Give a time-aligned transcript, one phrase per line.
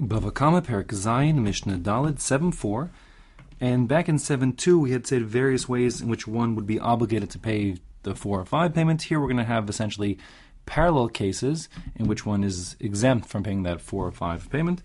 [0.00, 2.88] Bava Kamma Perak Zayin Mishnah Dalid 7.4
[3.60, 7.28] and back in 7.2 we had said various ways in which one would be obligated
[7.30, 9.02] to pay the 4 or 5 payment.
[9.02, 10.18] Here we're going to have essentially
[10.64, 14.82] parallel cases in which one is exempt from paying that 4 or 5 payment.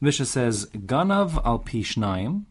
[0.00, 2.46] Mishnah says Ganav al Pishnayim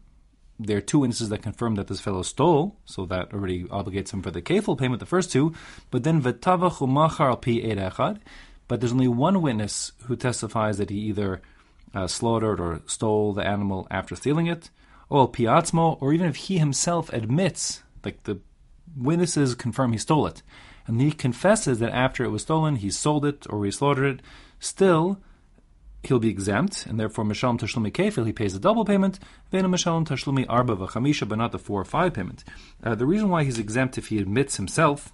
[0.58, 4.22] there are two instances that confirm that this fellow stole, so that already obligates him
[4.22, 5.52] for the kafel payment, the first two.
[5.90, 8.20] But then v'tavach umachar al pi.
[8.68, 11.42] But there's only one witness who testifies that he either
[11.94, 14.70] uh, slaughtered or stole the animal after stealing it,
[15.08, 18.40] or piatzmo, or even if he himself admits, like the
[18.96, 20.42] witnesses confirm he stole it,
[20.86, 24.24] and he confesses that after it was stolen, he sold it or he slaughtered it,
[24.58, 25.20] still
[26.06, 29.18] he'll be exempt, and therefore Mishalom Tashlumi Kefil, he pays a double payment,
[29.50, 32.44] Vena Mishalom Tashlumi Arba V'chamisha, but not the four or five payment.
[32.82, 35.12] Uh, the reason why he's exempt if he admits himself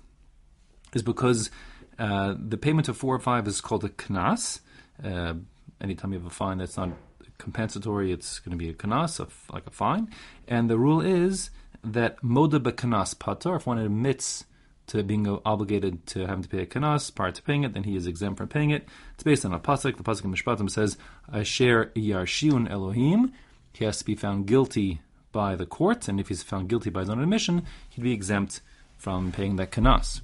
[0.92, 1.51] is because
[1.98, 4.60] uh, the payment of four or five is called a knas.
[5.02, 5.34] Uh,
[5.80, 6.90] anytime you have a fine that's not
[7.38, 10.10] compensatory, it's going to be a knas, like a fine.
[10.46, 11.50] And the rule is
[11.82, 14.45] that moda knas patar, if one admits
[14.88, 17.96] to being obligated to having to pay a kanas prior to paying it, then he
[17.96, 18.88] is exempt from paying it.
[19.14, 19.96] It's based on a pasuk.
[19.96, 20.98] The pasuk in Mishpatim says,
[21.32, 23.32] "Asher yarshiun Elohim."
[23.72, 25.00] He has to be found guilty
[25.30, 28.60] by the court, and if he's found guilty by his own admission, he'd be exempt
[28.98, 30.22] from paying that kanas.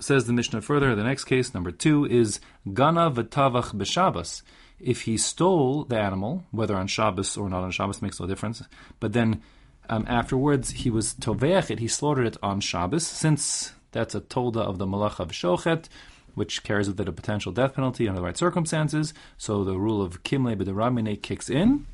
[0.00, 2.40] Says the Mishnah further, the next case, number two, is
[2.72, 4.42] Gana v'tavach b'Shabbos.
[4.78, 8.62] If he stole the animal, whether on Shabbos or not on Shabbos makes no difference,
[9.00, 9.42] but then
[9.88, 14.60] um, afterwards, he was toveach it, he slaughtered it on Shabbos, since that's a tolda
[14.60, 15.88] of the malach of shochet,
[16.34, 19.12] which carries with it a potential death penalty under the right circumstances.
[19.36, 21.86] So the rule of kimle b'deramine kicks in.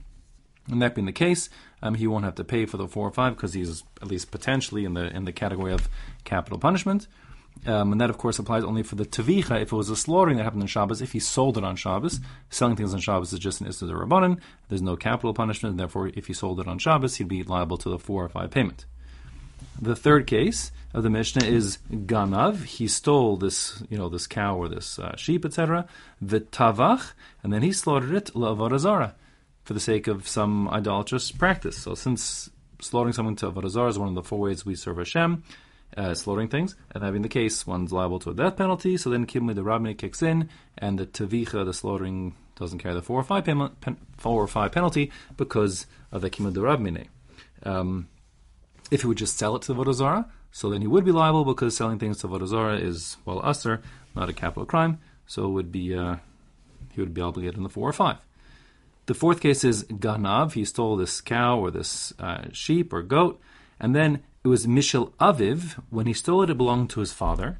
[0.71, 1.51] And that being the case,
[1.83, 4.31] um, he won't have to pay for the four or five because he's at least
[4.31, 5.89] potentially in the in the category of
[6.25, 7.07] capital punishment.
[7.67, 10.37] Um, and that, of course, applies only for the tavicha if it was a slaughtering
[10.37, 11.01] that happened on Shabbos.
[11.01, 14.39] If he sold it on Shabbos, selling things on Shabbos is just an issue of.
[14.69, 17.79] There's no capital punishment, and therefore, if he sold it on Shabbos, he'd be liable
[17.79, 18.85] to the four or five payment.
[19.81, 22.65] The third case of the Mishnah is ganav.
[22.65, 25.89] He stole this, you know, this cow or this uh, sheep, etc.
[26.21, 27.13] The tavach,
[27.43, 29.15] and then he slaughtered it la'avodah zarah
[29.65, 31.79] for the sake of some idolatrous practice.
[31.79, 32.51] So, since
[32.81, 35.43] slaughtering someone to avodah zarah is one of the four ways we serve Hashem
[35.97, 38.97] uh, slaughtering things, and having the case, one's liable to a death penalty.
[38.97, 43.03] So then Kimli the Rabbi kicks in, and the Tavicha, the slaughtering, doesn't carry the
[43.03, 43.71] four or five pen,
[44.17, 47.05] four or five penalty because of the Kimli the Rabbi.
[47.65, 48.09] Um,
[48.91, 51.45] if he would just sell it to the Vodazara, so then he would be liable
[51.45, 53.83] because selling things to Vodazara is well usher,
[54.15, 55.01] not a capital crime.
[55.27, 56.17] So it would be uh,
[56.93, 58.19] he would be obligated in the four or five.
[59.07, 60.53] The fourth case is Ganav.
[60.53, 63.41] He stole this cow or this uh, sheep or goat,
[63.81, 65.83] and then it was Mishel Aviv.
[65.89, 67.59] When he stole it, it belonged to his father.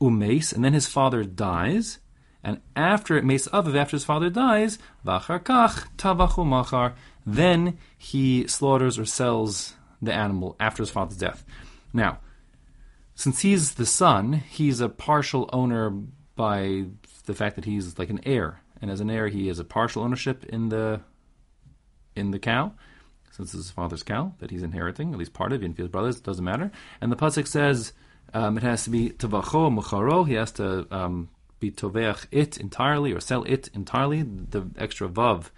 [0.00, 1.98] Umes, and then his father dies.
[2.44, 6.94] And after Mace Aviv, after his father dies, Vachar Kach, Tavachu Machar,
[7.26, 11.44] then he slaughters or sells the animal after his father's death.
[11.92, 12.18] Now,
[13.14, 15.90] since he's the son, he's a partial owner
[16.36, 16.84] by
[17.26, 20.04] the fact that he's like an heir, and as an heir, he has a partial
[20.04, 21.00] ownership in the
[22.14, 22.72] in the cow
[23.30, 25.88] since it's his father's cow that he's inheriting, at least part of it, and his
[25.88, 26.70] brothers, it doesn't matter.
[27.00, 27.92] And the pasuk says
[28.34, 30.26] um, it has to be tavacho mucharo.
[30.26, 31.28] He has to um,
[31.60, 34.22] be toveach it entirely or sell it entirely.
[34.22, 35.50] The extra vav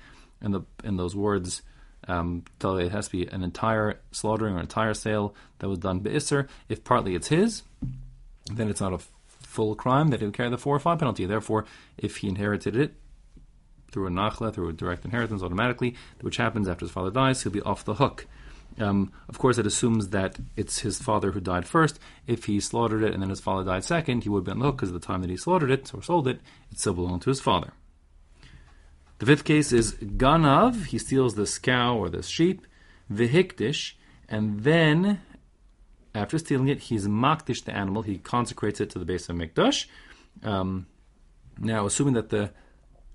[0.42, 1.62] in the in those words
[2.08, 6.48] um, it has to be an entire slaughtering or entire sale that was done beisser.
[6.68, 7.62] If partly it's his,
[8.52, 11.26] then it's not a full crime that he would carry the four or five penalty.
[11.26, 11.66] Therefore,
[11.98, 12.94] if he inherited it
[13.90, 17.52] through a nachla, through a direct inheritance automatically, which happens after his father dies, he'll
[17.52, 18.26] be off the hook.
[18.78, 21.98] Um, of course, it assumes that it's his father who died first.
[22.26, 24.66] If he slaughtered it and then his father died second, he would be on the
[24.66, 26.40] hook because at the time that he slaughtered it or sold it,
[26.70, 27.72] it still belonged to his father.
[29.18, 30.86] The fifth case is Ganav.
[30.86, 32.66] He steals this cow or this sheep,
[33.12, 33.94] Vihikdish,
[34.28, 35.20] and then
[36.14, 38.02] after stealing it, he's makdish the animal.
[38.02, 39.86] He consecrates it to the Beis HaMikdash.
[40.42, 40.86] Um,
[41.58, 42.50] now, assuming that the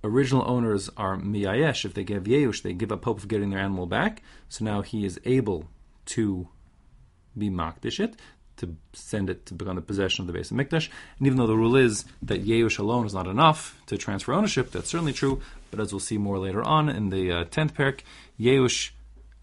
[0.06, 1.86] original owners are miyayesh.
[1.86, 4.22] If they give yeush, they give up hope of getting their animal back.
[4.50, 5.70] So now he is able
[6.08, 6.48] to
[7.38, 8.16] be makdishit,
[8.58, 10.90] to send it to become the possession of the Beis HaMikdash.
[11.18, 14.72] And even though the rule is that yeush alone is not enough to transfer ownership,
[14.72, 15.42] that's certainly true.
[15.72, 18.02] But as we'll see more later on in the uh, tenth parak,
[18.40, 18.92] yeush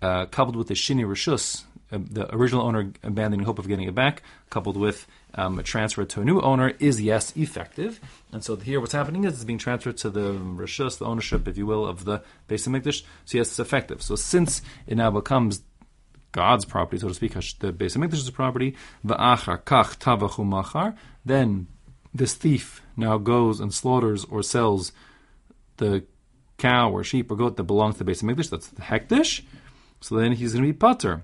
[0.01, 3.95] uh, coupled with the shini rishus, uh, the original owner abandoning hope of getting it
[3.95, 8.01] back, coupled with um, a transfer to a new owner, is yes effective.
[8.33, 11.57] And so here, what's happening is it's being transferred to the rishus, the ownership, if
[11.57, 13.03] you will, of the Beis HaMikdash.
[13.25, 14.03] So yes, it's effective.
[14.03, 15.63] So since it now becomes
[16.33, 18.75] God's property, so to speak, the Beis HaMikdash's property,
[19.05, 21.69] va'achar kach tavachu then
[22.15, 24.93] this thief now goes and slaughters or sells
[25.79, 26.05] the
[26.59, 29.43] cow or sheep or goat that belongs to the of Mikdash, that's the hekdesh.
[30.01, 31.23] So then he's going to be pater.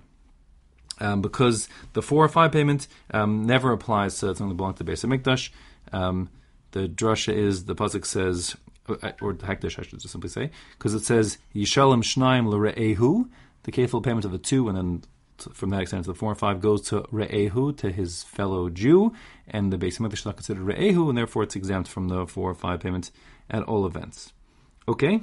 [1.01, 4.85] Um, because the four or five payment um, never applies to something that belongs to
[4.85, 5.51] the Beis HaMikdash.
[5.93, 6.29] Um,
[6.73, 8.57] the drasha is the pasuk says,
[8.89, 13.29] uh, or the hekdesh I should just simply say, because it says Yishalem Shnaim L'Re'ehu,
[13.63, 15.03] the kefil payment of the two, and then
[15.53, 19.13] from that extent the four and five goes to Re'ehu, to his fellow Jew,
[19.47, 22.51] and the Beis HaMikdash is not considered Re'ehu, and therefore it's exempt from the four
[22.51, 23.11] or five payment
[23.49, 24.33] at all events.
[24.87, 25.23] Okay?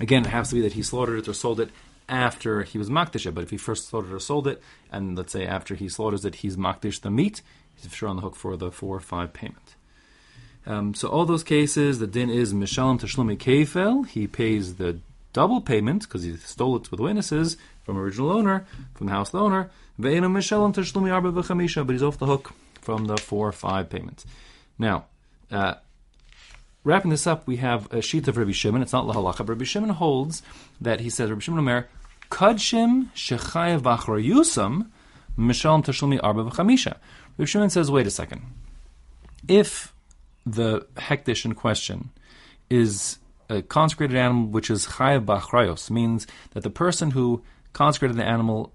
[0.00, 1.70] Again, it has to be that he slaughtered it or sold it
[2.08, 3.34] after he was makdish it.
[3.34, 6.36] But if he first slaughtered or sold it, and let's say after he slaughters it,
[6.36, 7.42] he's makdish the meat,
[7.74, 9.74] he's sure on the hook for the four or five payment.
[10.66, 14.06] Um, so all those cases, the din is mishalim tashlumi kefel.
[14.06, 14.98] He pays the
[15.32, 19.70] double payment because he stole it with witnesses from original owner, from the house owner.
[20.00, 23.90] Ve'ena mishalim tashlumi arba v'chamisha, but he's off the hook from the four or five
[23.90, 24.24] payments.
[24.78, 25.04] Now,
[25.50, 25.74] uh,
[26.84, 28.82] wrapping this up, we have a sheet of Rabbi Shimon.
[28.82, 30.42] It's not lahalacha, but Rabbi Shimon holds
[30.80, 31.88] that he says Rabbi Shimon Omer
[32.30, 34.90] kadshim shechayev yusam
[35.38, 36.96] mishalim tashlumi arba v'chamisha.
[37.38, 38.42] Rabbi Shimon says, wait a second.
[39.48, 39.92] If
[40.46, 42.10] the hekdesh in question
[42.70, 47.42] is a consecrated animal which is chayav b'achrayos, means that the person who
[47.72, 48.72] consecrated the animal,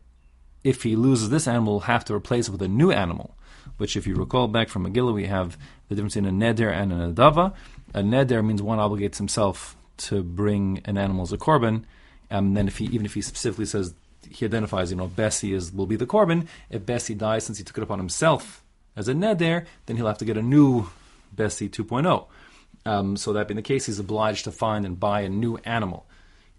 [0.64, 3.36] if he loses this animal, will have to replace it with a new animal.
[3.80, 6.94] Which, if you recall back from Megillah, we have the difference in a neder and
[6.94, 7.54] an adava.
[7.94, 11.86] A neder means one obligates himself to bring an animal as a korban,
[12.30, 13.94] and then if he even if he specifically says
[14.30, 16.48] he identifies, you know, Bessie is will be the korban.
[16.70, 18.64] If Bessie dies since he took it upon himself
[18.96, 20.90] as a neder, then he'll have to get a new
[21.34, 22.28] Bessie 2.0.
[22.86, 26.06] Um, so that being the case, he's obliged to find and buy a new animal.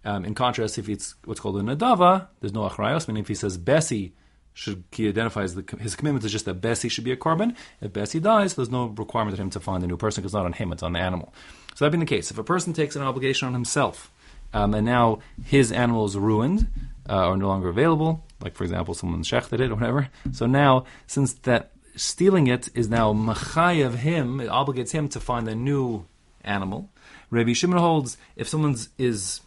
[0.04, 3.34] Um, in contrast, if it's what's called a nadava, there's no achrayos, meaning if he
[3.34, 4.14] says Bessie
[4.60, 7.56] should he identifies the, his commitment is just that Bessie should be a korban.
[7.80, 10.34] If Bessie dies, there's no requirement of him to find a new person because it's
[10.34, 11.32] not on him, it's on the animal.
[11.74, 14.12] So that being the case, if a person takes an obligation on himself,
[14.52, 16.68] um, and now his animal is ruined
[17.08, 20.10] uh, or no longer available, like for example, someone shechted it or whatever.
[20.32, 25.48] So now, since that stealing it is now of him, it obligates him to find
[25.48, 26.04] a new
[26.44, 26.90] animal.
[27.30, 29.40] Rabbi Shimon holds if someone's is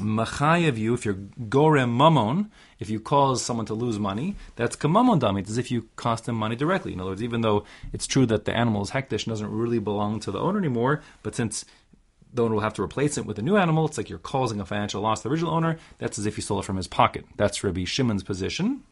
[0.00, 2.48] of you, if you're gorem mamon,
[2.78, 5.40] if you cause someone to lose money, that's kamamon dami.
[5.40, 6.92] It's as if you cost them money directly.
[6.92, 9.78] In other words, even though it's true that the animal is hekdesh and doesn't really
[9.78, 11.64] belong to the owner anymore, but since
[12.32, 14.60] the owner will have to replace it with a new animal, it's like you're causing
[14.60, 15.78] a financial loss to the original owner.
[15.98, 17.26] That's as if you stole it from his pocket.
[17.36, 18.82] That's Rabbi Shimon's position.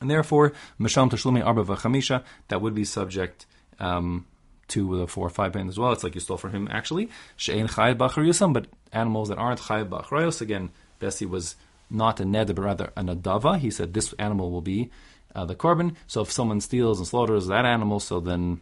[0.00, 3.46] And therefore, Masham Tashlumi Arba Vachamisha, that would be subject
[3.78, 4.26] um,
[4.72, 5.92] to a four or five band as well.
[5.92, 7.08] It's like you stole from him actually.
[7.36, 11.56] She'ein Chayav Bachar Yusam, but animals that aren't Chayav Bachrayos, again, Bessie was
[11.90, 13.58] not a neder, but rather an adava.
[13.58, 14.90] He said this animal will be
[15.34, 15.96] uh, the korban.
[16.06, 18.60] So if someone steals and slaughters that animal, so then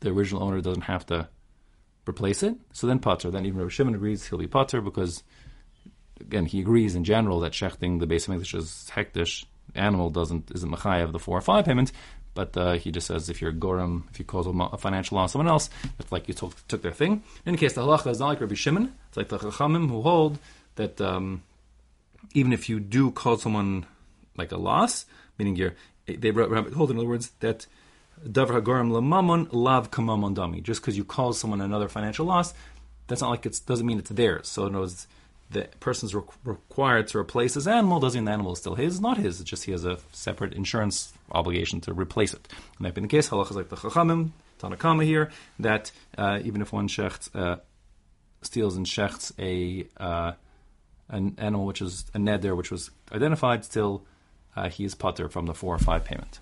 [0.00, 1.28] the original owner doesn't have to
[2.08, 2.54] replace it.
[2.72, 3.30] So then potter.
[3.30, 5.22] Then even Rav Shimon agrees he'll be potter because,
[6.20, 9.44] again, he agrees in general that shechting the base of English is hekdesh
[9.74, 11.92] animal doesn't isn't of the four or five payment,
[12.34, 15.32] but uh, he just says if you're a gorim, if you cause a, financial loss
[15.32, 17.12] someone else, it's like you took, took their thing.
[17.12, 18.94] In any case, the halacha is not like Rabbi Shimon.
[19.08, 20.38] It's like the chachamim who hold
[20.76, 21.42] that um,
[22.34, 23.86] even if you do cause someone
[24.36, 25.06] like a loss,
[25.38, 25.74] meaning you're
[26.06, 27.66] they hold in other words that
[28.26, 30.62] davar hagorim lamamon lav kamamon dami.
[30.62, 32.54] Just because you cause someone another financial loss,
[33.06, 34.48] that's not like it doesn't mean it's theirs.
[34.48, 35.06] So in other words,
[35.50, 39.00] the person's re- required to replace his animal doesn't mean the animal is still his,
[39.00, 39.40] not his.
[39.40, 42.48] It's just he has a separate insurance obligation to replace it.
[42.78, 44.30] And that being the case, halachas like the chachamim,
[44.60, 47.56] Tanakama here, that uh, even if one shecht uh,
[48.42, 50.32] steals and shechts a uh,
[51.08, 54.04] an animal which is a neder which was identified, still
[54.54, 56.38] uh, he is putter from the four or five payment.